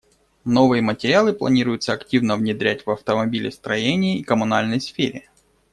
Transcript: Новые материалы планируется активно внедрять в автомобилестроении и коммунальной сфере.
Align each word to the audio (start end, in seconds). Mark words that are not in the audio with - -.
Новые 0.45 0.81
материалы 0.81 1.31
планируется 1.31 1.93
активно 1.93 2.35
внедрять 2.35 2.87
в 2.87 2.89
автомобилестроении 2.89 4.17
и 4.17 4.23
коммунальной 4.23 4.81
сфере. 4.81 5.29